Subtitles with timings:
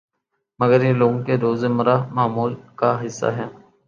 [0.59, 3.45] مگر یہ لوگوں کے روزمرہ معمول کا حصہ ہے